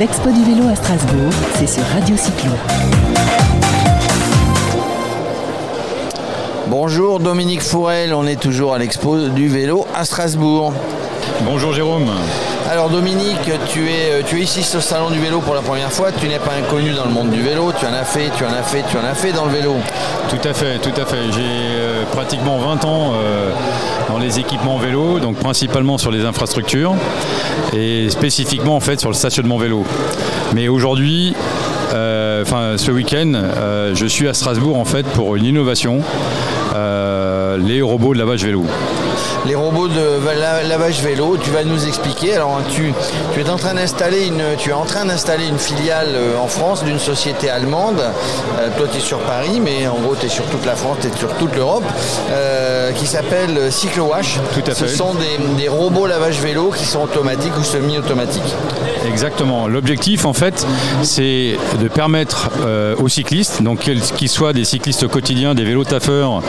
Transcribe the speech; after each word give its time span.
L'Expo 0.00 0.30
du 0.30 0.42
vélo 0.42 0.66
à 0.66 0.74
Strasbourg, 0.74 1.30
c'est 1.56 1.66
sur 1.66 1.84
Radio 1.84 2.16
Cyclo. 2.16 2.52
Bonjour 6.68 7.20
Dominique 7.20 7.60
Fourel, 7.60 8.14
on 8.14 8.26
est 8.26 8.40
toujours 8.40 8.72
à 8.72 8.78
l'Expo 8.78 9.28
du 9.28 9.48
vélo 9.48 9.86
à 9.94 10.06
Strasbourg. 10.06 10.72
Bonjour 11.44 11.74
Jérôme. 11.74 12.10
Alors 12.68 12.88
Dominique, 12.88 13.50
tu 13.68 13.88
es, 13.88 14.12
euh, 14.12 14.22
tu 14.24 14.40
ici 14.40 14.60
au 14.76 14.80
salon 14.80 15.10
du 15.10 15.18
vélo 15.18 15.40
pour 15.40 15.54
la 15.54 15.60
première 15.60 15.90
fois, 15.90 16.12
tu 16.12 16.28
n'es 16.28 16.38
pas 16.38 16.52
inconnu 16.52 16.90
dans 16.92 17.04
le 17.04 17.10
monde 17.10 17.30
du 17.30 17.42
vélo, 17.42 17.72
tu 17.78 17.86
en 17.86 17.92
as 17.92 18.04
fait, 18.04 18.30
tu 18.36 18.44
en 18.44 18.52
as 18.52 18.62
fait, 18.62 18.84
tu 18.88 18.96
en 18.96 19.04
as 19.04 19.14
fait 19.14 19.32
dans 19.32 19.46
le 19.46 19.50
vélo. 19.50 19.74
Tout 20.28 20.48
à 20.48 20.52
fait, 20.52 20.78
tout 20.78 21.00
à 21.00 21.04
fait. 21.04 21.32
J'ai 21.32 21.40
euh, 21.40 22.04
pratiquement 22.12 22.58
20 22.58 22.84
ans 22.84 23.12
euh, 23.14 23.50
dans 24.08 24.18
les 24.18 24.38
équipements 24.38 24.78
vélo, 24.78 25.18
donc 25.18 25.36
principalement 25.36 25.98
sur 25.98 26.10
les 26.10 26.24
infrastructures 26.24 26.94
et 27.72 28.08
spécifiquement 28.10 28.76
en 28.76 28.80
fait 28.80 29.00
sur 29.00 29.08
le 29.08 29.16
stationnement 29.16 29.58
vélo. 29.58 29.84
Mais 30.54 30.68
aujourd'hui, 30.68 31.34
enfin 31.90 32.76
ce 32.76 32.90
week-end, 32.90 33.32
je 33.94 34.06
suis 34.06 34.28
à 34.28 34.34
Strasbourg 34.34 34.78
en 34.78 34.84
fait 34.84 35.06
pour 35.06 35.36
une 35.36 35.44
innovation, 35.44 36.00
les 36.74 37.82
robots 37.82 38.14
de 38.14 38.18
lavage 38.18 38.44
vélo 38.44 38.64
les 39.46 39.54
robots 39.54 39.88
de 39.88 40.68
lavage 40.68 41.02
vélo. 41.02 41.36
Tu 41.42 41.50
vas 41.50 41.64
nous 41.64 41.86
expliquer. 41.86 42.34
Alors 42.34 42.60
tu, 42.70 42.92
tu 43.32 43.40
es 43.40 43.48
en 43.48 43.56
train 43.56 43.74
d'installer 43.74 44.26
une, 44.26 44.42
tu 44.58 44.70
es 44.70 44.72
en 44.72 44.84
train 44.84 45.04
d'installer 45.04 45.46
une 45.46 45.58
filiale 45.58 46.10
euh, 46.14 46.38
en 46.38 46.46
France 46.46 46.84
d'une 46.84 46.98
société 46.98 47.48
allemande. 47.48 48.00
Euh, 48.58 48.68
toi 48.76 48.86
tu 48.90 48.98
es 48.98 49.00
sur 49.00 49.18
Paris, 49.20 49.60
mais 49.62 49.86
en 49.86 49.98
gros 49.98 50.14
tu 50.18 50.26
es 50.26 50.28
sur 50.28 50.44
toute 50.46 50.64
la 50.66 50.74
France, 50.74 50.98
tu 51.00 51.08
es 51.08 51.16
sur 51.16 51.32
toute 51.34 51.54
l'Europe, 51.54 51.84
euh, 52.30 52.92
qui 52.92 53.06
s'appelle 53.06 53.70
CycloWash. 53.70 54.38
Tout 54.54 54.70
à 54.70 54.74
fait. 54.74 54.88
Ce 54.88 54.96
sont 54.96 55.14
des, 55.56 55.68
robots 55.68 56.06
lavage 56.06 56.40
vélo 56.40 56.72
qui 56.76 56.84
sont 56.84 57.02
automatiques 57.02 57.56
ou 57.58 57.62
semi-automatiques. 57.62 58.42
Exactement. 59.06 59.68
L'objectif 59.68 60.24
en 60.24 60.32
fait, 60.32 60.66
c'est 61.02 61.56
de 61.80 61.88
permettre 61.88 62.50
aux 62.98 63.08
cyclistes, 63.08 63.62
donc 63.62 63.80
qu'ils 64.16 64.28
soient 64.28 64.52
des 64.52 64.64
cyclistes 64.64 65.06
quotidiens, 65.06 65.54
des 65.54 65.64
vélos 65.64 65.84
taffeurs 65.84 66.42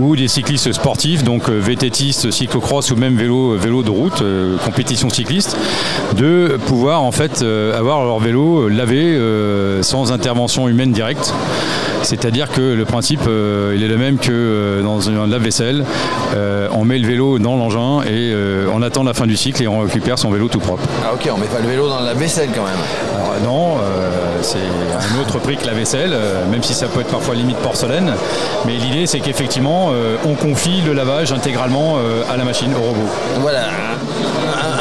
ou 0.00 0.14
des 0.14 0.28
cyclistes 0.28 0.72
sportifs, 0.72 1.24
donc 1.24 1.48
VTTistes 1.48 2.19
cyclocross 2.28 2.90
ou 2.90 2.96
même 2.96 3.16
vélo, 3.16 3.56
de 3.56 3.90
route, 3.90 4.22
euh, 4.22 4.56
compétition 4.58 5.08
cycliste, 5.10 5.56
de 6.16 6.58
pouvoir 6.66 7.02
en 7.02 7.12
fait 7.12 7.42
euh, 7.42 7.78
avoir 7.78 8.04
leur 8.04 8.18
vélo 8.18 8.68
lavé 8.68 9.02
euh, 9.02 9.82
sans 9.82 10.12
intervention 10.12 10.68
humaine 10.68 10.92
directe. 10.92 11.32
C'est-à-dire 12.02 12.50
que 12.50 12.60
le 12.60 12.84
principe, 12.84 13.22
il 13.26 13.82
est 13.82 13.88
le 13.88 13.96
même 13.96 14.18
que 14.18 14.80
dans 14.82 15.08
un 15.08 15.26
lave-vaisselle. 15.26 15.84
on 16.72 16.84
met 16.84 16.98
le 16.98 17.06
vélo 17.06 17.38
dans 17.38 17.56
l'engin 17.56 18.02
et 18.02 18.34
on 18.72 18.82
attend 18.82 19.02
la 19.04 19.14
fin 19.14 19.26
du 19.26 19.36
cycle 19.36 19.62
et 19.62 19.68
on 19.68 19.80
récupère 19.80 20.18
son 20.18 20.30
vélo 20.30 20.48
tout 20.48 20.58
propre. 20.58 20.82
Ah 21.04 21.14
ok, 21.14 21.28
on 21.34 21.38
met 21.38 21.46
pas 21.46 21.60
le 21.60 21.68
vélo 21.68 21.88
dans 21.88 22.00
la 22.00 22.14
vaisselle 22.14 22.50
quand 22.54 22.64
même. 22.64 22.72
Alors, 23.14 23.34
non, 23.44 23.76
c'est 24.42 24.58
un 24.58 25.20
autre 25.20 25.38
prix 25.38 25.56
que 25.56 25.66
la 25.66 25.74
vaisselle, 25.74 26.16
même 26.50 26.62
si 26.62 26.74
ça 26.74 26.86
peut 26.86 27.00
être 27.00 27.10
parfois 27.10 27.34
limite 27.34 27.58
porcelaine. 27.58 28.12
Mais 28.66 28.74
l'idée, 28.74 29.06
c'est 29.06 29.20
qu'effectivement, 29.20 29.90
on 30.26 30.34
confie 30.34 30.80
le 30.82 30.92
lavage 30.92 31.32
intégralement 31.32 31.96
à 32.30 32.36
la 32.36 32.44
machine, 32.44 32.72
au 32.74 32.80
robot. 32.80 33.08
Voilà. 33.40 33.64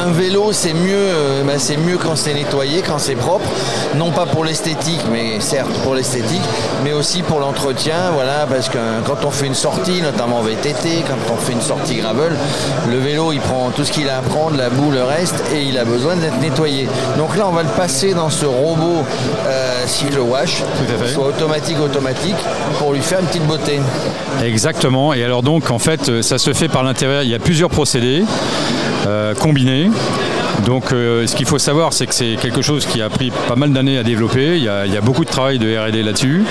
Un, 0.09 0.11
vélo, 0.11 0.49
c'est 0.53 0.73
mieux, 0.73 0.95
euh, 0.95 1.43
bah, 1.43 1.53
c'est 1.57 1.77
mieux 1.77 1.97
quand 1.97 2.15
c'est 2.15 2.33
nettoyé, 2.33 2.81
quand 2.81 2.97
c'est 2.97 3.15
propre. 3.15 3.45
Non 3.95 4.09
pas 4.09 4.25
pour 4.25 4.43
l'esthétique, 4.43 5.01
mais 5.11 5.39
certes 5.39 5.71
pour 5.83 5.93
l'esthétique, 5.93 6.41
mais 6.83 6.93
aussi 6.93 7.21
pour 7.21 7.39
l'entretien. 7.39 8.11
Voilà, 8.13 8.47
parce 8.49 8.69
que 8.69 8.77
quand 9.05 9.23
on 9.25 9.29
fait 9.29 9.45
une 9.45 9.53
sortie, 9.53 10.01
notamment 10.01 10.41
VTT, 10.41 11.03
quand 11.07 11.33
on 11.33 11.37
fait 11.37 11.53
une 11.53 11.61
sortie 11.61 11.97
gravel, 11.97 12.31
le 12.89 12.97
vélo, 12.97 13.31
il 13.33 13.39
prend 13.39 13.69
tout 13.69 13.83
ce 13.83 13.91
qu'il 13.91 14.09
a 14.09 14.17
à 14.17 14.21
prendre, 14.21 14.57
la 14.57 14.69
boue, 14.69 14.89
le 14.89 15.03
reste, 15.03 15.43
et 15.53 15.61
il 15.61 15.77
a 15.77 15.85
besoin 15.85 16.15
d'être 16.15 16.39
nettoyé. 16.41 16.87
Donc 17.17 17.37
là, 17.37 17.45
on 17.47 17.53
va 17.53 17.63
le 17.63 17.69
passer 17.69 18.15
dans 18.15 18.31
ce 18.31 18.45
robot 18.45 19.03
euh, 19.47 19.83
cycle 19.85 20.19
wash, 20.19 20.63
soit 21.13 21.27
automatique, 21.27 21.79
automatique, 21.79 22.37
pour 22.79 22.93
lui 22.93 23.01
faire 23.01 23.19
une 23.19 23.27
petite 23.27 23.45
beauté. 23.45 23.79
Exactement. 24.43 25.13
Et 25.13 25.23
alors 25.23 25.43
donc, 25.43 25.69
en 25.69 25.79
fait, 25.79 26.21
ça 26.23 26.39
se 26.39 26.53
fait 26.53 26.67
par 26.67 26.83
l'intérieur 26.83 27.21
il 27.21 27.29
y 27.29 27.35
a 27.35 27.39
plusieurs 27.39 27.69
procédés 27.69 28.23
euh, 29.07 29.33
combinés. 29.33 29.89
Donc 30.65 30.91
euh, 30.91 31.25
ce 31.27 31.35
qu'il 31.35 31.45
faut 31.45 31.59
savoir, 31.59 31.93
c'est 31.93 32.07
que 32.07 32.13
c'est 32.13 32.35
quelque 32.41 32.61
chose 32.61 32.85
qui 32.85 33.01
a 33.01 33.09
pris 33.09 33.31
pas 33.47 33.55
mal 33.55 33.71
d'années 33.71 33.97
à 33.97 34.03
développer. 34.03 34.57
Il 34.57 34.63
y, 34.63 34.67
a, 34.69 35.01
beaucoup 35.01 35.23
de 35.23 35.29
travail 35.29 35.59
de 35.59 35.77
RD 35.77 36.03
là-dessus. 36.03 36.43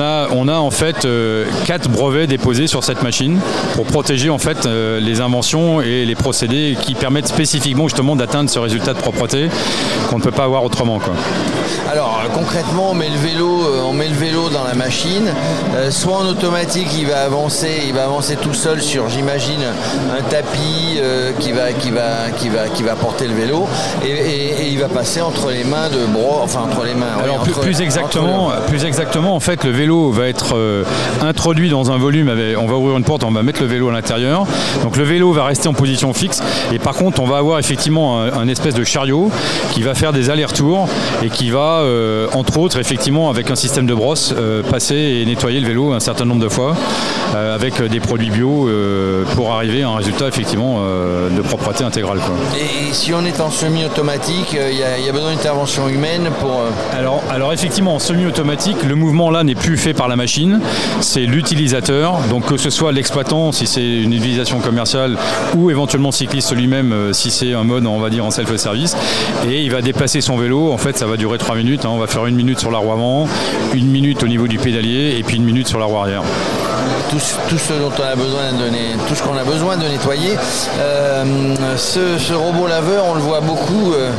Euh, 0.00 0.26
on, 0.30 0.48
a, 0.48 0.48
on 0.48 0.48
a 0.48 0.58
en 0.58 0.70
fait 0.70 1.06
quatre 1.64 1.88
brevets 1.88 2.26
déposés 2.26 2.66
sur 2.66 2.84
cette 2.84 3.02
machine 3.02 3.38
pour 3.74 3.86
protéger 3.86 4.30
en 4.30 4.38
fait 4.38 4.66
les 4.66 5.20
inventions 5.20 5.80
et 5.80 6.04
les 6.04 6.14
procédés 6.14 6.76
qui 6.80 6.94
permettent 6.94 7.28
spécifiquement 7.28 7.88
justement 7.88 8.16
d'atteindre 8.16 8.50
ce 8.50 8.58
résultat 8.58 8.94
de 8.94 8.98
propreté 8.98 9.48
qu'on 10.08 10.18
ne 10.18 10.22
peut 10.22 10.30
pas 10.30 10.44
avoir 10.44 10.64
autrement. 10.64 10.98
Quoi. 10.98 11.14
Alors 11.90 12.18
concrètement, 12.34 12.90
on 12.90 12.94
met 12.94 13.08
le 13.08 13.16
vélo, 13.16 13.64
euh, 13.64 13.82
on 13.88 13.92
met 13.94 14.08
le 14.08 14.14
vélo 14.14 14.50
dans 14.50 14.64
la 14.64 14.74
machine. 14.74 15.32
Euh, 15.74 15.90
soit 15.90 16.18
en 16.18 16.26
automatique, 16.26 16.88
il 16.98 17.06
va 17.06 17.22
avancer, 17.22 17.82
il 17.86 17.94
va 17.94 18.04
avancer 18.04 18.36
tout 18.36 18.52
seul 18.52 18.82
sur, 18.82 19.08
j'imagine, 19.08 19.62
un 20.12 20.22
tapis 20.22 20.98
euh, 20.98 21.32
qui 21.38 21.52
va, 21.52 21.72
qui 21.72 21.90
va, 21.90 22.30
qui 22.36 22.50
va, 22.50 22.68
qui 22.68 22.82
va 22.82 22.94
porter 22.94 23.26
le 23.26 23.34
vélo, 23.34 23.66
et, 24.04 24.68
il 24.70 24.78
va 24.78 24.88
passer 24.88 25.22
entre 25.22 25.50
les 25.50 25.64
mains 25.64 25.88
de 25.88 26.04
bro, 26.12 26.40
enfin 26.42 26.60
entre 26.70 26.84
les 26.84 26.94
mains. 26.94 27.06
Alors 27.22 27.38
plus, 27.40 27.80
exactement, 27.80 28.50
plus 28.68 28.84
exactement, 28.84 29.34
en 29.34 29.40
fait, 29.40 29.64
le 29.64 29.70
vélo 29.70 29.87
va 30.10 30.28
être 30.28 30.56
introduit 31.22 31.70
dans 31.70 31.90
un 31.90 31.98
volume. 31.98 32.30
on 32.58 32.66
va 32.66 32.76
ouvrir 32.76 32.96
une 32.96 33.04
porte, 33.04 33.24
on 33.24 33.30
va 33.30 33.42
mettre 33.42 33.60
le 33.60 33.66
vélo 33.66 33.88
à 33.88 33.92
l'intérieur. 33.92 34.46
Donc 34.82 34.96
le 34.96 35.04
vélo 35.04 35.32
va 35.32 35.44
rester 35.44 35.68
en 35.68 35.74
position 35.74 36.12
fixe, 36.12 36.42
et 36.72 36.78
par 36.78 36.94
contre, 36.94 37.20
on 37.20 37.26
va 37.26 37.38
avoir 37.38 37.58
effectivement 37.58 38.20
un 38.22 38.48
espèce 38.48 38.74
de 38.74 38.84
chariot 38.84 39.30
qui 39.72 39.82
va 39.82 39.94
faire 39.94 40.12
des 40.12 40.30
allers-retours 40.30 40.88
et 41.22 41.28
qui 41.28 41.50
va 41.50 41.80
euh, 41.80 42.26
entre 42.34 42.58
autres, 42.58 42.78
effectivement, 42.78 43.30
avec 43.30 43.50
un 43.50 43.54
système 43.54 43.86
de 43.86 43.94
brosse, 43.94 44.34
euh, 44.36 44.62
passer 44.62 44.94
et 44.94 45.26
nettoyer 45.26 45.60
le 45.60 45.66
vélo 45.66 45.92
un 45.92 46.00
certain 46.00 46.24
nombre 46.24 46.42
de 46.42 46.48
fois 46.48 46.76
euh, 47.34 47.54
avec 47.54 47.82
des 47.82 48.00
produits 48.00 48.30
bio 48.30 48.68
pour 49.34 49.52
arriver 49.52 49.82
à 49.82 49.90
un 49.90 49.96
résultat 49.96 50.28
effectivement 50.28 50.80
de 50.80 51.40
propreté 51.42 51.84
intégrale. 51.84 52.18
Et 52.56 52.92
si 52.92 53.12
on 53.12 53.24
est 53.24 53.40
en 53.40 53.50
semi-automatique, 53.50 54.56
il 54.70 54.76
y, 54.76 55.08
a 55.08 55.12
besoin 55.12 55.32
d'intervention 55.32 55.88
humaine 55.88 56.28
pour... 56.40 56.62
Alors, 56.92 57.22
alors 57.30 57.52
effectivement, 57.52 57.94
en 57.94 57.98
semi-automatique, 57.98 58.76
le 58.86 58.94
mouvement 58.94 59.30
là 59.30 59.44
n'est 59.44 59.54
plus 59.54 59.67
fait 59.76 59.94
par 59.94 60.08
la 60.08 60.16
machine, 60.16 60.60
c'est 61.00 61.26
l'utilisateur, 61.26 62.18
donc 62.30 62.46
que 62.46 62.56
ce 62.56 62.70
soit 62.70 62.92
l'exploitant 62.92 63.52
si 63.52 63.66
c'est 63.66 64.02
une 64.02 64.12
utilisation 64.12 64.60
commerciale 64.60 65.16
ou 65.56 65.70
éventuellement 65.70 66.12
cycliste 66.12 66.54
lui-même 66.54 67.12
si 67.12 67.30
c'est 67.30 67.52
un 67.54 67.64
mode 67.64 67.86
on 67.86 67.98
va 67.98 68.10
dire 68.10 68.24
en 68.24 68.30
self-service, 68.30 68.96
et 69.48 69.62
il 69.62 69.70
va 69.70 69.82
déplacer 69.82 70.20
son 70.20 70.36
vélo, 70.36 70.72
en 70.72 70.78
fait 70.78 70.96
ça 70.96 71.06
va 71.06 71.16
durer 71.16 71.38
3 71.38 71.56
minutes 71.56 71.68
Hein. 71.84 71.90
On 71.90 71.98
va 71.98 72.06
faire 72.06 72.26
une 72.26 72.36
minute 72.36 72.58
sur 72.58 72.70
la 72.70 72.78
roue 72.78 72.92
avant, 72.92 73.28
une 73.74 73.88
minute 73.88 74.22
au 74.22 74.28
niveau 74.28 74.48
du 74.48 74.58
pédalier 74.58 75.16
et 75.18 75.22
puis 75.22 75.36
une 75.36 75.44
minute 75.44 75.68
sur 75.68 75.78
la 75.78 75.86
roue 75.86 75.96
arrière. 75.96 76.22
Tout, 77.10 77.18
ce 77.58 77.72
dont 77.74 77.90
on 77.98 78.02
a 78.02 78.14
besoin 78.14 78.52
de 78.52 78.68
tout 79.08 79.14
ce 79.14 79.22
qu'on 79.22 79.36
a 79.36 79.44
besoin 79.44 79.76
de 79.76 79.86
nettoyer. 79.86 80.36
Euh, 80.78 81.24
ce, 81.76 82.34
robot 82.34 82.66
laveur, 82.66 83.06
on 83.08 83.14
le 83.14 83.20
voit 83.20 83.40
beaucoup 83.40 83.92
euh, 83.92 84.10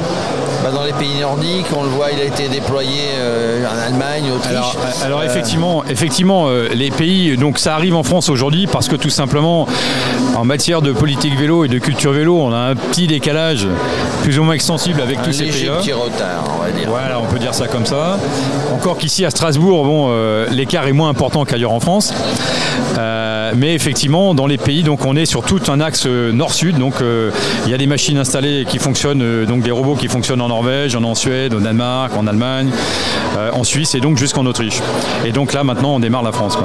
bah, 0.63 0.71
dans 0.71 0.83
les 0.83 0.93
pays 0.93 1.19
nordiques. 1.19 1.67
On 1.75 1.83
le 1.83 1.89
voit, 1.89 2.11
il 2.11 2.19
a 2.19 2.23
été 2.23 2.47
déployé 2.47 3.01
euh, 3.17 3.65
en 3.65 3.77
Allemagne, 3.77 4.31
Autriche. 4.35 4.75
Alors, 5.03 5.23
effectivement, 5.23 5.83
effectivement, 5.85 6.49
les 6.49 6.91
pays, 6.91 7.37
donc 7.37 7.59
ça 7.59 7.75
arrive 7.75 7.95
en 7.95 8.03
France 8.03 8.29
aujourd'hui 8.29 8.67
parce 8.67 8.87
que 8.87 8.95
tout 8.95 9.09
simplement, 9.09 9.67
en 10.39 10.45
matière 10.45 10.81
de 10.81 10.93
politique 10.93 11.37
vélo 11.37 11.65
et 11.65 11.67
de 11.67 11.79
culture 11.79 12.13
vélo, 12.13 12.39
on 12.39 12.53
a 12.53 12.57
un 12.57 12.75
petit 12.75 13.07
décalage 13.07 13.67
plus 14.23 14.39
ou 14.39 14.43
moins 14.43 14.53
extensible 14.53 15.01
avec 15.01 15.21
tous 15.21 15.33
ces 15.33 15.45
pays. 15.45 15.67
Un 15.67 15.77
petit 15.77 15.91
retard, 15.91 16.45
on 16.55 16.63
va 16.63 16.71
dire. 16.71 16.89
Voilà, 16.89 17.19
on 17.19 17.25
peut 17.25 17.39
dire 17.39 17.53
ça 17.53 17.67
comme 17.67 17.85
ça. 17.85 18.17
Encore 18.73 18.97
qu'ici 18.97 19.25
à 19.25 19.31
Strasbourg, 19.31 19.83
bon, 19.83 20.07
euh, 20.09 20.47
l'écart 20.49 20.87
est 20.87 20.93
moins 20.93 21.09
important 21.09 21.43
qu'ailleurs 21.43 21.73
en 21.73 21.81
France. 21.81 22.13
Euh, 22.97 23.38
mais 23.55 23.73
effectivement, 23.73 24.33
dans 24.33 24.47
les 24.47 24.57
pays, 24.57 24.83
donc 24.83 25.05
on 25.05 25.15
est 25.15 25.25
sur 25.25 25.43
tout 25.43 25.61
un 25.67 25.79
axe 25.79 26.03
euh, 26.05 26.31
nord-sud. 26.31 26.77
Donc 26.77 26.95
il 27.65 27.71
y 27.71 27.73
a 27.73 27.77
des 27.77 27.87
machines 27.87 28.17
installées 28.17 28.65
qui 28.67 28.79
fonctionnent, 28.79 29.45
donc 29.45 29.61
des 29.61 29.71
robots 29.71 29.95
qui 29.95 30.07
fonctionnent 30.07 30.41
en 30.41 30.49
Norvège, 30.49 30.95
en 30.95 31.15
Suède, 31.15 31.53
au 31.53 31.59
Danemark, 31.59 32.15
en 32.15 32.27
Allemagne, 32.27 32.69
en 33.53 33.63
Suisse 33.63 33.95
et 33.95 33.99
donc 33.99 34.17
jusqu'en 34.17 34.45
Autriche. 34.45 34.79
Et 35.25 35.31
donc 35.31 35.53
là 35.53 35.63
maintenant 35.63 35.95
on 35.95 35.99
démarre 35.99 36.23
la 36.23 36.31
France. 36.31 36.57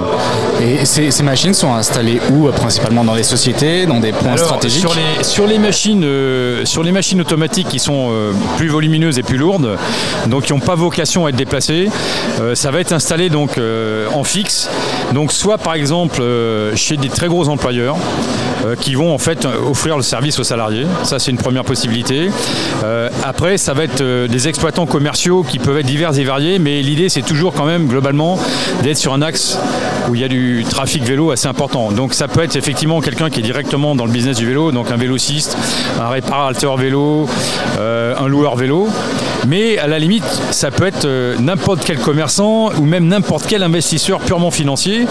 Et 0.63 0.85
ces, 0.85 1.23
machines 1.23 1.55
sont 1.55 1.75
installées 1.75 2.21
où 2.31 2.49
Principalement 2.55 3.05
dans 3.05 3.15
les 3.15 3.23
sociétés, 3.23 3.87
dans 3.87 4.01
des 4.01 4.13
points 4.13 4.37
stratégiques 4.37 4.81
sur 4.81 4.95
les, 4.95 5.25
sur 5.25 5.47
les 5.47 5.59
machines, 5.59 6.07
sur 6.65 6.83
les 6.83 6.93
machines 6.93 7.21
automatiques 7.21 7.69
qui 7.69 7.79
sont 7.79 8.11
plus 8.57 8.69
volumineuses 8.69 9.19
et 9.19 9.23
plus 9.23 9.39
lourdes, 9.39 9.77
donc 10.27 10.45
qui 10.45 10.53
n'ont 10.53 10.61
pas 10.61 10.75
vocation 10.75 11.27
à 11.27 11.31
être 11.31 11.37
déplacées, 11.37 11.89
ça 12.55 12.71
va 12.71 12.81
être 12.81 12.93
installé 12.93 13.31
donc 13.31 13.59
en 14.15 14.25
fixe. 14.25 14.69
Donc 15.13 15.33
soit 15.33 15.59
par 15.59 15.75
exemple 15.75 16.21
euh, 16.21 16.74
chez 16.77 16.97
des 16.97 17.09
très 17.09 17.29
gros 17.29 17.49
employeurs 17.49 17.97
euh, 18.65 18.77
qui 18.77 18.95
vont 18.95 19.15
en 19.15 19.19
fait 19.19 19.47
offrir 19.47 19.97
le 19.97 20.03
service 20.03 20.39
aux 20.39 20.45
salariés. 20.45 20.87
Ça 21.03 21.19
c'est 21.19 21.31
une 21.31 21.39
première 21.39 21.65
possibilité. 21.65 22.31
Euh, 22.85 23.09
après 23.25 23.59
ça 23.59 23.75
va 23.75 23.85
être 23.85 24.03
des 24.27 24.49
exploitants 24.49 24.87
commerciaux 24.87 25.43
qui 25.43 25.59
peuvent 25.59 25.79
être 25.79 25.87
divers 25.87 26.19
et 26.19 26.25
variés, 26.25 26.59
mais 26.59 26.83
l'idée 26.83 27.09
c'est 27.09 27.23
toujours 27.23 27.53
quand 27.53 27.67
même 27.67 27.87
globalement 27.87 28.39
d'être 28.83 28.99
sur 28.99 29.13
un 29.15 29.23
axe 29.23 29.59
où 30.09 30.15
il 30.15 30.21
y 30.21 30.25
a 30.25 30.29
du 30.29 30.65
trafic 30.69 31.03
vélo 31.05 31.31
assez 31.31 31.49
important. 31.49 31.91
Donc 31.93 32.15
ça 32.15 32.29
peut 32.29 32.43
être 32.43 32.57
effectivement 32.57 33.01
quelqu'un 33.01 33.31
qui 33.31 33.41
est 33.41 33.43
directement 33.43 33.95
dans 33.95 34.05
le 34.05 34.13
business 34.13 34.37
du 34.37 34.47
vélo, 34.47 34.73
donc 34.73 34.91
un 34.91 34.97
vélociste, 34.97 35.57
un 36.01 36.09
réparateur 36.09 36.77
vélo, 36.77 37.29
euh, 37.79 38.15
un 38.19 38.27
loueur 38.27 38.57
vélo. 38.57 38.89
Mais 39.47 39.79
à 39.79 39.87
la 39.87 39.99
limite, 39.99 40.25
ça 40.51 40.71
peut 40.71 40.87
être 40.87 41.05
euh, 41.05 41.37
n'importe 41.39 41.85
quel 41.85 41.99
commerçant 41.99 42.71
ou 42.75 42.85
même 42.85 43.07
n'importe 43.07 43.47
quel 43.47 43.63
investisseur 43.63 44.21
purement 44.21 44.51
financier 44.51 45.07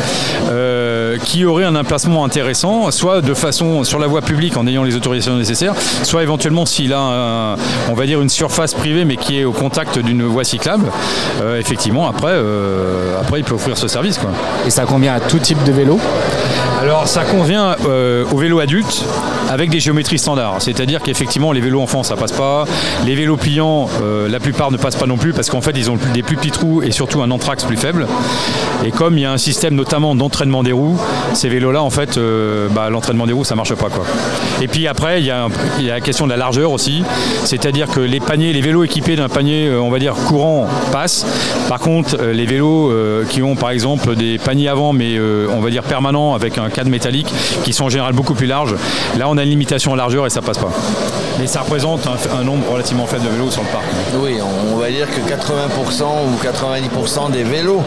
euh, 0.50 1.18
qui 1.24 1.46
un 1.62 1.76
emplacement 1.76 2.26
intéressant, 2.26 2.90
soit 2.90 3.22
de 3.22 3.34
façon 3.36 3.84
sur 3.84 4.00
la 4.00 4.08
voie 4.08 4.22
publique 4.22 4.58
en 4.58 4.66
ayant 4.66 4.84
les 4.84 4.96
autorisations 4.96 5.36
nécessaires, 5.38 5.74
soit 6.04 6.24
éventuellement 6.24 6.66
s'il 6.66 6.92
a, 6.94 7.00
un- 7.00 7.56
on 7.90 7.94
va 7.94 8.06
dire, 8.08 8.22
une 8.22 8.30
surface 8.30 8.74
privée 8.74 9.06
mais 9.06 9.18
qui 9.18 9.40
est 9.40 9.46
au 9.46 9.52
contact 9.52 10.00
d'une 10.00 10.24
voie 10.24 10.44
cyclable. 10.44 10.86
euh, 11.42 11.60
effectivement, 11.60 12.08
après, 12.08 12.32
euh, 12.32 13.20
après, 13.22 13.40
il 13.40 13.44
peut 13.44 13.54
offrir 13.56 13.78
ce 13.78 13.88
service. 13.88 14.18
Quoi. 14.18 14.32
Et 14.66 14.70
ça 14.72 14.86
convient 14.86 15.14
à 15.14 15.20
tout 15.20 15.40
type 15.40 15.64
de 15.64 15.72
vélo? 15.72 16.00
Alors 16.82 17.08
ça 17.08 17.24
convient 17.24 17.76
euh, 17.88 18.26
aux 18.32 18.38
vélos 18.38 18.60
adultes 18.60 19.04
avec 19.54 19.70
des 19.70 19.80
géométries 19.80 20.18
standards. 20.18 20.56
C'est-à-dire 20.62 21.02
qu'effectivement 21.04 21.52
les 21.52 21.62
vélos 21.62 21.80
enfants 21.80 22.02
ça 22.02 22.16
passe 22.16 22.32
pas. 22.32 22.66
Les 23.06 23.14
vélos 23.14 23.38
pliants, 23.38 23.88
euh, 24.02 24.28
la 24.28 24.40
plupart 24.40 24.72
ne 24.72 24.78
passent 24.78 24.96
pas 24.96 25.06
non 25.06 25.16
plus 25.16 25.32
parce 25.32 25.52
qu'en 25.52 25.62
fait 25.62 25.74
ils 25.76 25.92
ont 25.92 25.98
des 26.12 26.24
plus 26.24 26.38
petits 26.38 26.50
trous 26.50 26.82
et 26.82 26.90
surtout 26.90 27.22
un 27.22 27.30
anthrax 27.30 27.64
plus 27.64 27.78
faible. 27.78 28.08
Et 28.84 28.90
comme 28.90 29.16
il 29.18 29.22
y 29.22 29.26
a 29.26 29.32
un 29.32 29.38
système 29.38 29.76
notamment 29.76 30.16
d'entraînement 30.16 30.64
des 30.64 30.72
roues, 30.72 31.00
ces 31.36 31.50
vélos-là 31.50 31.84
en 31.84 31.92
fait 31.92 32.18
euh, 32.18 32.68
bah, 32.70 32.90
l'entraînement 32.90 33.28
des 33.28 33.34
roues 33.34 33.44
ça 33.44 33.54
marche 33.54 33.76
pas 33.76 33.90
quoi. 33.90 34.06
Et 34.60 34.68
puis 34.68 34.88
après 34.88 35.22
il 35.22 35.26
y, 35.28 35.32
a 35.32 35.48
la 35.80 36.02
question 36.02 36.26
de 36.26 36.32
la 36.32 36.38
largeur 36.38 36.72
aussi. 36.72 37.04
C'est-à-dire 37.44 37.88
que 37.90 38.00
les 38.00 38.20
paniers, 38.20 38.54
les 38.54 38.62
vélos 38.62 38.84
équipés 38.84 39.16
d'un 39.16 39.30
panier 39.30 39.68
euh, 39.68 39.80
on 39.80 39.92
va 39.92 40.00
dire 40.00 40.16
courant 40.16 40.68
passent. 40.92 41.28
Par 41.70 41.80
contre 41.80 42.18
les 42.24 42.46
vélos 42.46 42.92
qui 43.30 43.44
ont 43.44 43.56
par 43.56 43.70
exemple 43.70 44.16
des 44.16 44.40
paniers 44.40 44.68
avant 44.68 44.94
mais 44.94 45.20
on 45.20 45.62
va 45.62 45.70
dire 45.70 45.84
permanents 45.84 46.34
avec 46.34 46.58
un 46.58 46.70
cadre 46.70 46.90
métallique 46.90 47.32
qui 47.64 47.74
sont 47.74 47.86
en 47.86 47.90
général 47.90 48.14
beaucoup 48.14 48.34
plus 48.34 48.48
larges. 48.48 48.76
Là, 49.18 49.30
on 49.30 49.38
a 49.38 49.43
limitation 49.50 49.92
en 49.92 49.96
largeur 49.96 50.26
et 50.26 50.30
ça 50.30 50.42
passe 50.42 50.58
pas. 50.58 50.72
Mais 51.44 51.48
ça 51.48 51.60
représente 51.60 52.08
un, 52.08 52.38
un 52.40 52.44
nombre 52.46 52.72
relativement 52.72 53.06
faible 53.06 53.26
de 53.26 53.30
vélos 53.30 53.52
sur 53.52 53.64
le 53.64 53.68
parc. 53.68 53.84
Oui, 54.16 54.38
on 54.74 54.78
va 54.78 54.90
dire 54.90 55.08
que 55.10 55.20
80% 55.20 56.04
ou 56.06 57.28
90% 57.28 57.32
des 57.34 57.44
vélos 57.44 57.82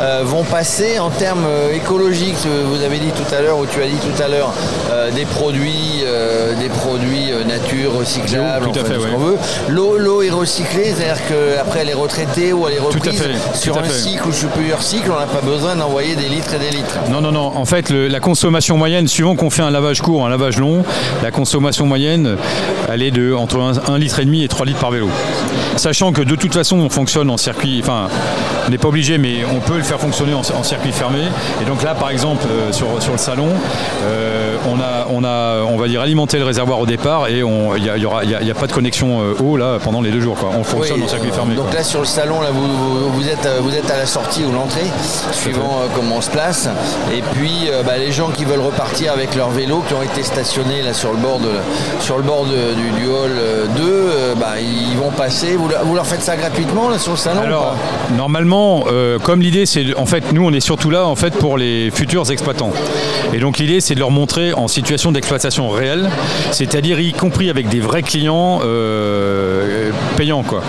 euh, 0.00 0.22
vont 0.24 0.44
passer 0.44 0.98
en 0.98 1.10
termes 1.10 1.44
euh, 1.46 1.74
écologiques. 1.74 2.38
Vous 2.64 2.82
avez 2.82 2.96
dit 3.00 3.10
tout 3.14 3.34
à 3.34 3.42
l'heure, 3.42 3.58
ou 3.58 3.66
tu 3.66 3.82
as 3.82 3.86
dit 3.86 3.98
tout 3.98 4.22
à 4.22 4.28
l'heure, 4.28 4.54
euh, 4.90 5.10
des 5.10 5.26
produits, 5.26 6.00
euh, 6.06 6.54
des 6.58 6.70
produits 6.70 7.32
nature 7.46 7.92
recyclables, 7.98 8.70
tout 8.72 8.80
à 8.80 8.82
fait, 8.84 8.94
ce 8.94 8.98
ouais. 9.00 9.10
qu'on 9.12 9.18
veut. 9.18 9.36
L'eau, 9.68 9.98
l'eau 9.98 10.22
est 10.22 10.30
recyclée, 10.30 10.94
c'est-à-dire 10.96 11.20
qu'après 11.28 11.80
elle 11.80 11.90
est 11.90 11.94
retraitée 11.94 12.54
ou 12.54 12.66
elle 12.66 12.76
est 12.76 12.78
à 12.78 12.82
reprise 12.84 13.20
fait, 13.20 13.58
sur 13.58 13.74
tout 13.74 13.80
à 13.80 13.82
un 13.82 13.84
fait. 13.84 13.92
cycle 13.92 14.26
ou 14.26 14.32
sur 14.32 14.48
plusieurs 14.48 14.80
cycles. 14.80 15.10
On 15.14 15.20
n'a 15.20 15.26
pas 15.26 15.42
besoin 15.44 15.76
d'envoyer 15.76 16.16
des 16.16 16.30
litres 16.30 16.54
et 16.54 16.58
des 16.58 16.70
litres. 16.74 16.96
Non, 17.10 17.20
non, 17.20 17.30
non. 17.30 17.52
En 17.58 17.66
fait, 17.66 17.90
le- 17.90 18.08
la 18.08 18.20
consommation 18.20 18.78
moyenne, 18.78 19.06
suivant 19.06 19.36
qu'on 19.36 19.50
fait 19.50 19.60
un 19.60 19.70
lavage 19.70 20.00
court 20.00 20.20
ou 20.20 20.24
un 20.24 20.30
lavage 20.30 20.58
long, 20.58 20.82
la 21.22 21.30
consommation 21.30 21.84
moyenne, 21.84 22.38
elle 22.90 23.01
de 23.10 23.34
entre 23.34 23.56
1,5 23.58 23.98
litre 23.98 24.20
et 24.20 24.24
demi 24.24 24.44
et 24.44 24.48
3 24.48 24.66
litres 24.66 24.78
par 24.80 24.90
vélo. 24.90 25.08
Sachant 25.76 26.12
que 26.12 26.22
de 26.22 26.34
toute 26.36 26.52
façon, 26.52 26.76
on 26.78 26.88
fonctionne 26.90 27.30
en 27.30 27.36
circuit, 27.38 27.80
enfin, 27.82 28.08
on 28.66 28.70
n'est 28.70 28.78
pas 28.78 28.88
obligé, 28.88 29.16
mais 29.18 29.38
on 29.54 29.60
peut 29.60 29.76
le 29.78 29.82
faire 29.82 29.98
fonctionner 29.98 30.34
en, 30.34 30.40
en 30.40 30.62
circuit 30.62 30.92
fermé. 30.92 31.20
Et 31.62 31.64
donc 31.64 31.82
là, 31.82 31.94
par 31.94 32.10
exemple, 32.10 32.44
euh, 32.50 32.72
sur, 32.72 32.86
sur 33.02 33.12
le 33.12 33.18
salon, 33.18 33.48
euh, 34.04 34.56
on, 34.68 34.78
a, 34.80 35.06
on 35.10 35.24
a, 35.24 35.62
on 35.64 35.76
va 35.78 35.88
dire, 35.88 36.00
alimenté 36.02 36.38
le 36.38 36.44
réservoir 36.44 36.78
au 36.78 36.86
départ 36.86 37.28
et 37.28 37.42
on- 37.42 37.74
il 37.76 37.82
n'y 37.82 37.88
a, 37.90 37.96
y 37.96 38.04
aura- 38.04 38.24
y 38.24 38.34
a- 38.34 38.40
il 38.42 38.46
y 38.46 38.50
a 38.50 38.54
pas 38.54 38.66
de 38.66 38.72
connexion 38.72 39.22
euh, 39.22 39.34
eau 39.42 39.56
là 39.56 39.78
pendant 39.82 40.00
les 40.02 40.10
deux 40.10 40.20
jours. 40.20 40.36
Quoi. 40.36 40.50
On 40.56 40.62
fonctionne 40.62 40.98
Oui, 40.98 41.04
en 41.04 41.08
circuit 41.08 41.30
fermé. 41.32 41.54
Donc 41.54 41.66
quoi. 41.70 41.74
là 41.78 41.82
sur 41.84 42.00
le 42.00 42.06
salon, 42.06 42.40
là, 42.42 42.48
vous, 42.52 43.10
vous- 43.10 43.28
êtes, 43.28 43.48
vous 43.62 43.74
êtes 43.74 43.90
à 43.90 43.96
la 43.96 44.06
sortie 44.06 44.44
ou 44.44 44.52
l'entrée, 44.52 44.84
suivant 45.32 45.80
comment 45.94 46.16
on 46.16 46.20
se 46.20 46.30
place. 46.30 46.68
Et 47.14 47.22
puis 47.32 47.68
bah, 47.86 47.96
les 47.98 48.12
gens 48.12 48.28
qui 48.28 48.44
veulent 48.44 48.60
repartir 48.60 49.12
avec 49.12 49.34
leur 49.34 49.48
vélo, 49.50 49.82
qui 49.88 49.94
ont 49.94 50.02
été 50.02 50.22
stationnés 50.22 50.82
là 50.82 50.92
sur 50.92 51.12
le 51.12 51.18
bord, 51.18 51.38
de, 51.38 51.48
sur 52.00 52.16
le 52.18 52.22
bord 52.22 52.44
de- 52.44 52.74
du, 52.74 52.91
du 52.98 53.06
hall 53.06 53.30
euh, 53.38 53.66
2, 53.76 53.82
euh, 53.82 54.34
bah, 54.34 54.54
ils 54.60 54.96
vont 54.96 55.10
passer. 55.10 55.56
Vous, 55.56 55.68
leur- 55.68 55.84
vous 55.84 55.94
leur 55.94 56.06
faites 56.06 56.22
ça 56.22 56.36
gratuitement 56.36 56.88
là 56.88 56.98
sur 56.98 57.12
le 57.12 57.18
salon 57.18 57.40
Alors, 57.42 57.74
normalement, 58.16 58.84
euh, 58.90 59.18
comme 59.18 59.40
l'idée, 59.40 59.66
c'est 59.66 59.94
en 59.96 60.06
fait, 60.06 60.32
nous, 60.32 60.44
on 60.44 60.52
est 60.52 60.60
surtout 60.60 60.90
là 60.90 61.06
en 61.06 61.16
fait 61.16 61.34
pour 61.34 61.58
les 61.58 61.90
futurs 61.90 62.30
exploitants. 62.30 62.72
Et 63.32 63.38
donc 63.38 63.58
l'idée, 63.58 63.80
c'est 63.80 63.94
de 63.94 64.00
leur 64.00 64.10
montrer 64.10 64.52
en 64.54 64.68
situation 64.68 65.12
d'exploitation 65.12 65.68
réelle, 65.70 66.08
c'est-à-dire 66.50 67.00
y 67.00 67.12
compris 67.12 67.50
avec 67.50 67.68
des 67.68 67.80
vrais 67.80 68.02
clients 68.02 68.60
euh, 68.64 69.90
payants, 70.16 70.42
quoi. 70.42 70.62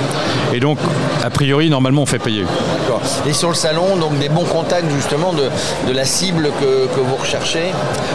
Et 0.53 0.59
donc, 0.59 0.77
a 1.23 1.29
priori, 1.29 1.69
normalement, 1.69 2.03
on 2.03 2.05
fait 2.05 2.19
payer. 2.19 2.43
D'accord. 2.79 3.01
Et 3.27 3.33
sur 3.33 3.49
le 3.49 3.55
salon, 3.55 3.97
donc 3.97 4.17
des 4.19 4.29
bons 4.29 4.45
contacts 4.45 4.89
justement 4.95 5.33
de, 5.33 5.43
de 5.87 5.93
la 5.95 6.05
cible 6.05 6.49
que, 6.59 6.87
que 6.95 6.99
vous 6.99 7.15
recherchez. 7.15 7.71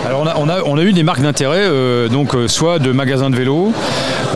Alors 0.06 0.20
on 0.22 0.26
a, 0.26 0.34
on 0.36 0.48
a, 0.48 0.62
on 0.64 0.78
a 0.78 0.82
eu 0.82 0.92
des 0.92 1.02
marques 1.02 1.20
d'intérêt, 1.22 1.60
euh, 1.62 2.08
donc 2.08 2.34
soit 2.46 2.78
de 2.78 2.92
magasins 2.92 3.30
de 3.30 3.36
vélos, 3.36 3.72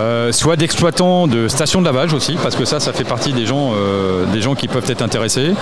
euh, 0.01 0.33
soit 0.33 0.57
d'exploitants 0.57 1.27
de 1.27 1.49
stations 1.49 1.81
de 1.81 1.87
lavage 1.87 2.13
aussi, 2.13 2.37
parce 2.43 2.57
que 2.57 2.65
ça, 2.65 2.81
ça 2.81 2.93
fait 2.93 3.05
partie 3.05 3.33
des 3.33 3.47
gens, 3.47 3.73
euh, 3.75 4.25
des 4.33 4.41
gens 4.41 4.55
qui 4.55 4.69
peuvent 4.69 4.89
être 4.91 5.03
intéressés. 5.03 5.53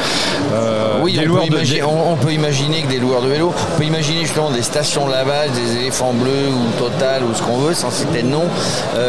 Euh, 0.53 0.99
Oui, 1.03 1.13
des 1.15 1.29
on 1.29 1.35
peut, 1.35 1.41
de- 1.43 1.47
imaginer, 1.47 1.77
des- 1.79 1.85
on- 1.85 2.13
on 2.13 2.17
peut 2.17 2.33
imaginer 2.33 2.83
que 2.83 2.89
des 2.89 2.99
loueurs 2.99 3.23
de 3.23 3.29
vélo, 3.29 3.53
on 3.75 3.79
peut 3.79 3.85
imaginer 3.85 4.21
justement 4.23 4.51
des 4.51 4.63
stations 4.63 5.07
de 5.07 5.13
lavage, 5.13 5.51
des 5.53 5.81
éléphants 5.81 6.13
bleus 6.13 6.49
ou 6.51 6.71
Total 6.79 7.23
ou 7.25 7.35
ce 7.35 7.43
qu'on 7.43 7.59
veut, 7.59 7.75
sans 7.75 7.91
citer 7.91 8.23
de 8.23 8.29
nom, 8.29 8.45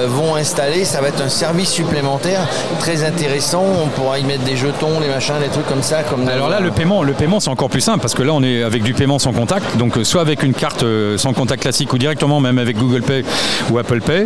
vont 0.08 0.36
installer. 0.36 0.84
Ça 0.86 1.00
va 1.02 1.08
être 1.10 1.22
un 1.22 1.30
service 1.30 1.70
supplémentaire 1.70 2.42
très 2.80 3.04
intéressant. 3.04 3.64
On 3.84 3.88
pourra 3.88 4.20
y 4.20 4.24
mettre 4.24 4.44
des 4.44 4.56
jetons, 4.58 5.00
des 5.00 5.08
machins, 5.08 5.36
des 5.42 5.48
trucs 5.50 5.68
comme 5.68 5.84
ça. 5.84 6.04
Comme 6.04 6.28
Alors 6.28 6.50
là, 6.50 6.60
le 6.60 6.72
paiement, 6.72 7.04
le 7.04 7.14
paiement, 7.14 7.40
c'est 7.40 7.50
encore 7.50 7.70
plus 7.70 7.82
simple 7.82 8.00
parce 8.00 8.14
que 8.14 8.24
là, 8.24 8.34
on 8.34 8.44
est 8.44 8.64
avec 8.64 8.84
du 8.84 8.94
paiement 8.94 9.20
sans 9.20 9.32
contact, 9.34 9.78
donc 9.78 9.98
soit 10.04 10.22
avec 10.22 10.44
une 10.44 10.54
carte 10.54 10.84
sans 11.18 11.34
contact 11.34 11.62
classique 11.62 11.94
ou 11.94 11.98
directement 11.98 12.40
même 12.40 12.58
avec 12.58 12.78
Google 12.78 13.02
Pay 13.02 13.24
ou 13.72 13.78
Apple 13.78 14.02
Pay. 14.02 14.26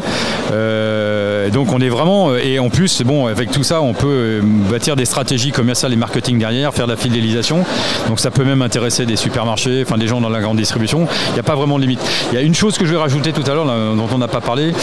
Euh, 0.51 1.49
donc 1.49 1.71
on 1.71 1.79
est 1.79 1.89
vraiment 1.89 2.29
euh, 2.29 2.39
et 2.43 2.59
en 2.59 2.69
plus, 2.69 3.01
bon, 3.01 3.27
avec 3.27 3.51
tout 3.51 3.63
ça, 3.63 3.81
on 3.81 3.93
peut 3.93 4.07
euh, 4.07 4.41
bâtir 4.43 4.95
des 4.95 5.05
stratégies 5.05 5.51
commerciales 5.51 5.93
et 5.93 5.95
marketing 5.95 6.37
derrière, 6.37 6.73
faire 6.73 6.87
de 6.87 6.91
la 6.91 6.97
fidélisation. 6.97 7.63
Donc 8.07 8.19
ça 8.19 8.31
peut 8.31 8.43
même 8.43 8.61
intéresser 8.61 9.05
des 9.05 9.15
supermarchés, 9.15 9.83
enfin 9.85 9.97
des 9.97 10.07
gens 10.07 10.21
dans 10.21 10.29
la 10.29 10.41
grande 10.41 10.57
distribution. 10.57 11.07
Il 11.29 11.33
n'y 11.33 11.39
a 11.39 11.43
pas 11.43 11.55
vraiment 11.55 11.77
de 11.77 11.83
limite. 11.83 12.01
Il 12.31 12.35
y 12.35 12.37
a 12.37 12.41
une 12.41 12.55
chose 12.55 12.77
que 12.77 12.85
je 12.85 12.91
vais 12.91 12.97
rajouter 12.99 13.31
tout 13.31 13.49
à 13.49 13.53
l'heure, 13.53 13.65
dont 13.65 14.07
on 14.13 14.17
n'a 14.17 14.27
pas 14.27 14.41
parlé, 14.41 14.73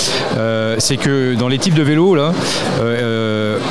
c'est 0.79 0.97
que 0.97 1.35
dans 1.35 1.49
les 1.49 1.59
types 1.59 1.75
de 1.75 1.83
vélos, 1.83 2.15
là, 2.15 2.33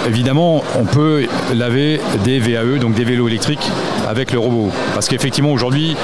évidemment, 0.07 0.63
on 0.79 0.85
peut 0.85 1.25
laver 1.53 1.99
des 2.23 2.39
VAE, 2.39 2.79
donc 2.79 2.93
des 2.93 3.03
vélos 3.03 3.27
électriques, 3.27 3.69
avec 4.07 4.31
le 4.31 4.39
robot. 4.39 4.71
Parce 4.93 5.07
qu'effectivement, 5.07 5.51
aujourd'hui, 5.51 5.95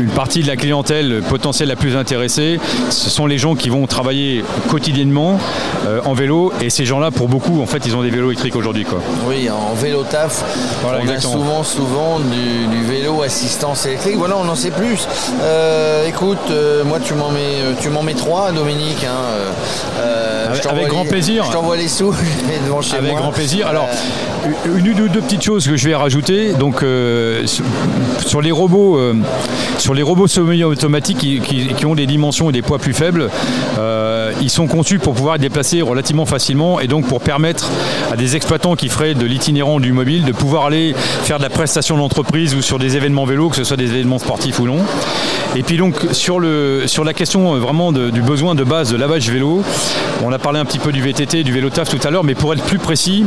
une 0.00 0.08
partie 0.10 0.42
de 0.42 0.46
la 0.46 0.56
clientèle 0.56 1.22
potentielle 1.28 1.68
la 1.68 1.76
plus 1.76 1.96
intéressée, 1.96 2.60
ce 2.90 3.10
sont 3.10 3.26
les 3.26 3.38
gens 3.38 3.54
qui 3.54 3.68
vont 3.68 3.86
travailler 3.86 4.44
quotidiennement 4.68 5.38
euh, 5.86 6.00
en 6.04 6.14
vélo. 6.14 6.52
Et 6.60 6.70
ces 6.70 6.84
gens-là, 6.84 7.10
pour 7.10 7.28
beaucoup, 7.28 7.60
en 7.62 7.66
fait, 7.66 7.84
ils 7.86 7.96
ont 7.96 8.02
des 8.02 8.10
vélos 8.10 8.28
électriques 8.30 8.56
aujourd'hui. 8.56 8.84
quoi. 8.84 9.00
Oui, 9.26 9.48
en 9.50 9.74
vélo 9.74 10.04
taf, 10.04 10.44
Voilà, 10.82 10.98
on 10.98 11.02
exactement. 11.02 11.32
a 11.32 11.36
souvent, 11.36 11.62
souvent 11.64 12.18
du, 12.20 12.76
du 12.76 12.84
vélo 12.84 13.22
assistance 13.22 13.86
électrique. 13.86 14.16
Voilà, 14.16 14.36
on 14.36 14.48
en 14.48 14.54
sait 14.54 14.70
plus. 14.70 15.06
Euh, 15.42 16.06
écoute, 16.08 16.38
euh, 16.50 16.84
moi 16.84 16.98
tu 17.00 17.14
m'en 17.14 17.30
mets, 17.30 17.74
tu 17.80 17.88
m'en 17.90 18.02
mets 18.02 18.14
trois, 18.14 18.52
Dominique. 18.52 19.04
hein, 19.04 20.00
Avec- 20.46 20.56
je 20.56 20.62
t'envoie 20.62 20.78
avec 20.80 20.90
grand 20.92 21.02
les- 21.02 21.08
plaisir. 21.08 21.44
Je 21.44 21.52
t'envoie 21.52 21.76
les 21.76 21.88
sous, 21.88 22.14
devant 22.66 22.80
chez 22.82 22.96
Avec 22.96 23.10
moi. 23.12 23.20
grand 23.20 23.32
plaisir. 23.32 23.66
Alors, 23.66 23.88
une 24.76 24.88
ou 24.90 25.08
deux 25.08 25.20
petites 25.20 25.42
choses 25.42 25.66
que 25.66 25.76
je 25.76 25.88
vais 25.88 25.94
rajouter. 25.94 26.52
Donc, 26.54 26.84
sur- 27.46 28.40
les 28.40 28.52
robots, 28.52 28.98
sur 29.88 29.94
les 29.94 30.02
robots 30.02 30.26
semi-automatiques 30.26 31.16
qui, 31.16 31.86
ont 31.86 31.94
des 31.94 32.04
dimensions 32.04 32.50
et 32.50 32.52
des 32.52 32.60
poids 32.60 32.78
plus 32.78 32.92
faibles, 32.92 33.30
euh, 33.78 34.27
ils 34.40 34.50
sont 34.50 34.66
conçus 34.66 34.98
pour 34.98 35.14
pouvoir 35.14 35.36
être 35.36 35.40
déplacés 35.40 35.82
relativement 35.82 36.26
facilement 36.26 36.80
et 36.80 36.86
donc 36.86 37.06
pour 37.06 37.20
permettre 37.20 37.68
à 38.12 38.16
des 38.16 38.36
exploitants 38.36 38.76
qui 38.76 38.88
feraient 38.88 39.14
de 39.14 39.26
l'itinérant 39.26 39.80
du 39.80 39.92
mobile 39.92 40.24
de 40.24 40.32
pouvoir 40.32 40.66
aller 40.66 40.94
faire 41.22 41.38
de 41.38 41.42
la 41.42 41.50
prestation 41.50 41.96
d'entreprise 41.96 42.54
ou 42.54 42.62
sur 42.62 42.78
des 42.78 42.96
événements 42.96 43.24
vélo, 43.24 43.48
que 43.48 43.56
ce 43.56 43.64
soit 43.64 43.76
des 43.76 43.90
événements 43.90 44.18
sportifs 44.18 44.58
ou 44.60 44.66
non. 44.66 44.78
Et 45.56 45.62
puis 45.62 45.76
donc 45.76 45.94
sur, 46.12 46.40
le, 46.40 46.84
sur 46.86 47.04
la 47.04 47.14
question 47.14 47.54
euh, 47.54 47.58
vraiment 47.58 47.92
du 47.92 48.22
besoin 48.22 48.54
de 48.54 48.64
base 48.64 48.90
de 48.90 48.96
lavage 48.96 49.30
vélo, 49.30 49.62
on 50.22 50.32
a 50.32 50.38
parlé 50.38 50.58
un 50.58 50.64
petit 50.64 50.78
peu 50.78 50.92
du 50.92 51.00
VTT, 51.00 51.42
du 51.42 51.52
vélo 51.52 51.70
taf 51.70 51.88
tout 51.88 52.06
à 52.06 52.10
l'heure, 52.10 52.24
mais 52.24 52.34
pour 52.34 52.52
être 52.52 52.62
plus 52.62 52.78
précis, 52.78 53.24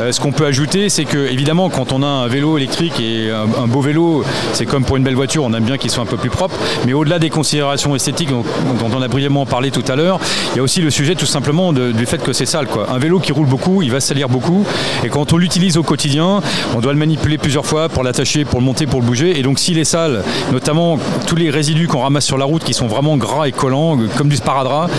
euh, 0.00 0.12
ce 0.12 0.20
qu'on 0.20 0.32
peut 0.32 0.46
ajouter, 0.46 0.88
c'est 0.88 1.04
que 1.04 1.30
évidemment 1.30 1.70
quand 1.70 1.92
on 1.92 2.02
a 2.02 2.06
un 2.06 2.26
vélo 2.26 2.58
électrique 2.58 3.00
et 3.00 3.30
un, 3.30 3.66
beau 3.66 3.80
vélo, 3.80 4.24
c'est 4.52 4.66
comme 4.66 4.84
pour 4.84 4.96
une 4.96 5.04
belle 5.04 5.14
voiture, 5.14 5.44
on 5.44 5.52
aime 5.54 5.64
bien 5.64 5.78
qu'il 5.78 5.90
soit 5.90 6.02
un 6.02 6.06
peu 6.06 6.16
plus 6.16 6.30
propre, 6.30 6.56
mais 6.86 6.92
au-delà 6.92 7.18
des 7.18 7.30
considérations 7.30 7.94
esthétiques 7.94 8.30
dont 8.30 8.44
on 8.92 9.02
a 9.02 9.08
brièvement 9.08 9.46
parlé 9.46 9.70
tout 9.70 9.84
à 9.88 9.96
l'heure, 9.96 10.18
il 10.52 10.56
y 10.56 10.60
a 10.60 10.62
aussi 10.62 10.80
le 10.80 10.90
sujet 10.90 11.14
tout 11.14 11.26
simplement 11.26 11.72
du 11.72 12.06
fait 12.06 12.22
que 12.22 12.32
c'est 12.32 12.46
sale. 12.46 12.66
Un 12.88 12.98
vélo 12.98 13.20
qui 13.20 13.32
roule 13.32 13.46
beaucoup, 13.46 13.82
il 13.82 13.90
va 13.90 14.00
salir 14.00 14.28
beaucoup, 14.28 14.64
et 15.04 15.08
quand 15.08 15.32
on 15.32 15.36
l'utilise 15.36 15.76
au 15.76 15.82
quotidien, 15.82 16.40
on 16.74 16.80
doit 16.80 16.92
le 16.92 16.98
manipuler 16.98 17.38
plusieurs 17.38 17.66
fois 17.66 17.88
pour 17.88 18.02
l'attacher, 18.02 18.44
pour 18.44 18.60
le 18.60 18.64
monter, 18.64 18.86
pour 18.86 19.00
le 19.00 19.06
bouger, 19.06 19.38
et 19.38 19.42
donc 19.42 19.58
s'il 19.58 19.78
est 19.78 19.84
sale, 19.84 20.22
notamment 20.52 20.98
tous 21.26 21.36
les 21.36 21.50
résidus 21.50 21.86
qu'on 21.86 22.00
ramasse 22.00 22.24
sur 22.24 22.38
la 22.38 22.44
route 22.44 22.64
qui 22.64 22.74
sont 22.74 22.86
vraiment 22.86 23.16
gras 23.16 23.46
et 23.46 23.52
collants, 23.52 23.98
comme 24.16 24.28
du 24.28 24.36
sparadrap, 24.36 24.90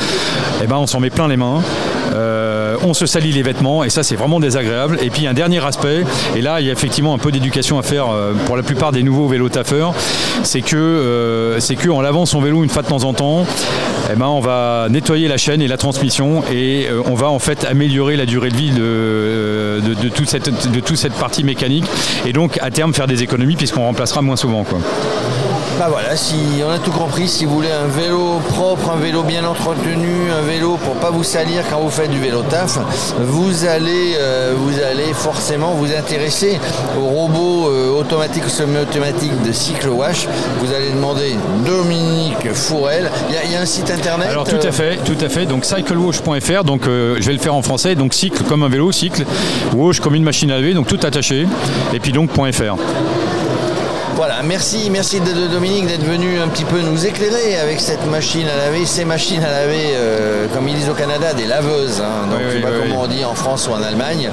eh 0.63 0.67
ben 0.67 0.77
on 0.77 0.88
s'en 0.88 1.00
met 1.00 1.10
plein 1.10 1.27
les 1.27 1.38
mains. 1.38 1.62
Euh, 2.13 2.75
on 2.84 2.93
se 2.93 3.05
salit 3.05 3.31
les 3.31 3.41
vêtements 3.41 3.84
et 3.84 3.89
ça 3.89 4.03
c'est 4.03 4.15
vraiment 4.15 4.39
désagréable. 4.39 4.98
Et 5.01 5.10
puis 5.10 5.27
un 5.27 5.34
dernier 5.34 5.63
aspect, 5.65 6.03
et 6.36 6.41
là 6.41 6.62
il 6.62 6.67
y 6.67 6.70
a 6.70 6.74
effectivement 6.74 7.13
un 7.13 7.17
peu 7.17 7.31
d'éducation 7.31 7.79
à 7.79 7.84
faire 7.84 8.10
euh, 8.10 8.34
pour 8.46 8.58
la 8.58 8.63
plupart 8.63 8.91
des 8.91 9.03
nouveaux 9.03 9.27
vélos 9.27 9.50
taffeurs, 9.50 9.93
c'est 10.43 10.62
que 10.62 10.75
euh, 10.75 11.60
c'est 11.60 11.77
lavant 12.01 12.25
son 12.25 12.41
vélo 12.41 12.63
une 12.63 12.70
fois 12.70 12.84
de 12.84 12.88
temps 12.88 13.03
en 13.03 13.13
temps, 13.13 13.46
eh 14.13 14.15
ben, 14.15 14.27
on 14.27 14.39
va 14.39 14.88
nettoyer 14.89 15.27
la 15.27 15.38
chaîne 15.38 15.62
et 15.62 15.68
la 15.68 15.77
transmission 15.77 16.44
et 16.51 16.88
euh, 16.89 17.01
on 17.06 17.15
va 17.15 17.30
en 17.30 17.39
fait 17.39 17.65
améliorer 17.65 18.15
la 18.15 18.25
durée 18.25 18.50
de 18.50 18.56
vie 18.58 18.72
de, 18.72 19.82
de, 19.82 20.10
toute, 20.10 20.30
cette, 20.30 20.72
de 20.72 20.80
toute 20.80 20.98
cette 20.98 21.13
partie 21.13 21.44
mécanique 21.44 21.86
et 22.25 22.34
donc 22.34 22.58
à 22.62 22.72
terme 22.72 22.94
faire 22.94 23.08
des 23.08 23.24
économies 23.24 23.56
puisqu'on 23.56 23.84
remplacera 23.84 24.22
moins 24.22 24.36
souvent. 24.36 24.63
Quoi. 24.63 24.80
Bah 25.82 25.88
voilà, 25.90 26.16
si 26.16 26.36
on 26.64 26.70
a 26.70 26.78
tout 26.78 26.92
compris, 26.92 27.28
si 27.28 27.44
vous 27.46 27.56
voulez 27.56 27.72
un 27.72 27.88
vélo 27.88 28.40
propre, 28.50 28.92
un 28.92 28.98
vélo 28.98 29.24
bien 29.24 29.44
entretenu, 29.44 30.30
un 30.30 30.46
vélo 30.46 30.78
pour 30.78 30.94
pas 30.94 31.10
vous 31.10 31.24
salir 31.24 31.64
quand 31.72 31.80
vous 31.80 31.90
faites 31.90 32.12
du 32.12 32.20
vélo 32.20 32.44
taf, 32.44 32.78
vous 33.20 33.66
allez, 33.66 34.14
euh, 34.20 34.54
vous 34.56 34.80
allez 34.80 35.12
forcément 35.12 35.72
vous 35.72 35.92
intéresser 35.92 36.60
au 37.00 37.06
robot 37.06 37.72
euh, 37.72 38.00
automatique 38.00 38.46
ou 38.46 38.50
semi-automatique 38.50 39.32
de 39.42 39.52
Cycle 39.52 39.88
Wash. 39.88 40.28
Vous 40.60 40.72
allez 40.72 40.92
demander 40.92 41.36
Dominique 41.66 42.54
Fourel. 42.54 43.10
Il 43.30 43.52
y, 43.52 43.56
a 43.56 43.60
un 43.60 43.66
site 43.66 43.90
internet. 43.90 44.28
Alors 44.30 44.48
tout 44.48 44.58
à 44.62 44.68
euh, 44.68 44.72
fait, 44.72 44.98
tout 44.98 45.18
à 45.20 45.30
fait. 45.30 45.48
Donc 45.48 45.66
cyclewash.fr. 45.66 46.64
Donc 46.64 46.84
je 46.86 47.26
vais 47.26 47.34
le 47.34 47.40
faire 47.40 47.56
en 47.56 47.64
français. 47.64 47.96
Donc 47.96 48.14
cycle 48.14 48.44
comme 48.44 48.62
un 48.62 48.70
vélo, 48.70 48.92
cycle, 48.92 49.26
wash 49.74 50.00
comme 50.00 50.14
une 50.14 50.24
machine 50.24 50.52
à 50.52 50.58
laver, 50.58 50.76
donc 50.76 50.86
tout 50.86 51.00
attaché. 51.02 51.48
Et 51.92 52.00
puis 52.00 52.12
donc 52.12 52.30
.fr. 52.34 52.76
Voilà, 54.24 54.44
merci, 54.44 54.92
merci 54.92 55.20
de, 55.20 55.48
Dominique 55.48 55.88
d'être 55.88 56.06
venu 56.06 56.40
un 56.40 56.48
petit 56.48 56.63
peu 56.63 56.80
nous 56.82 57.08
éclairer 57.08 57.58
avec 57.58 57.80
cette 57.80 58.06
machine 58.06 58.48
à 58.48 58.56
laver, 58.56 58.86
ces 58.86 59.04
machines 59.04 59.44
à 59.44 59.50
laver, 59.50 59.96
euh, 59.96 60.46
comme 60.54 60.68
ils 60.68 60.75
disent 60.75 60.90
au 60.90 60.94
Canada, 60.94 61.34
des 61.34 61.48
laveuses. 61.48 62.00
Hein. 62.01 62.28
donc 62.30 62.40
je 62.48 62.58
sais 62.58 62.62
pas 62.62 62.70
comment 62.70 63.01
on 63.01 63.08
dit 63.08 63.25
en 63.25 63.34
France 63.34 63.68
ou 63.68 63.72
en 63.72 63.82
Allemagne, 63.82 64.30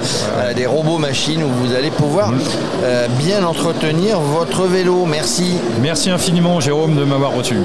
des 0.54 0.66
robots 0.66 0.99
machines 0.99 1.42
où 1.42 1.49
vous 1.49 1.75
allez 1.75 1.90
pouvoir 1.90 2.33
mm. 2.33 2.40
euh, 2.85 3.09
bien 3.18 3.42
entretenir 3.42 4.21
votre 4.21 4.64
vélo. 4.64 5.07
Merci. 5.07 5.54
Merci 5.80 6.11
infiniment 6.11 6.61
Jérôme 6.61 6.95
de 6.95 7.04
m'avoir 7.04 7.33
reçu. 7.33 7.57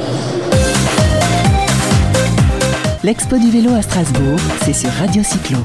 L'expo 3.03 3.37
du 3.37 3.51
vélo 3.51 3.75
à 3.75 3.81
Strasbourg, 3.81 4.39
c'est 4.63 4.71
sur 4.71 4.91
Radio 4.91 5.23
Cyclo. 5.23 5.57